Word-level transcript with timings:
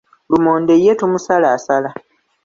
Lumonde 0.29 0.73
ye 0.83 0.91
tumusalaasala. 0.99 1.89